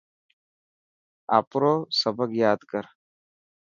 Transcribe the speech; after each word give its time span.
آڦرو 1.37 1.73
سبق 2.01 2.29
ياد 2.43 2.59
ڪر. 2.71 2.85